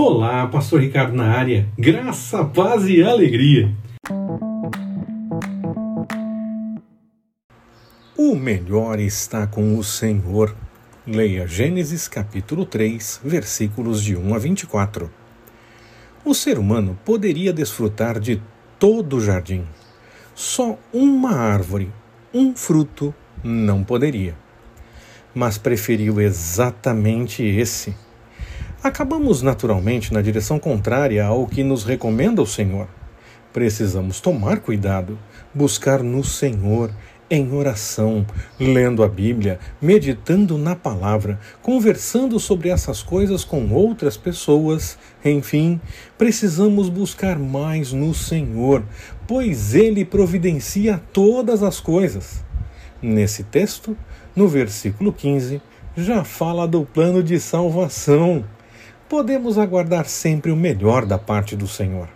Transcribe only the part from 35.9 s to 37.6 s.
no Senhor, em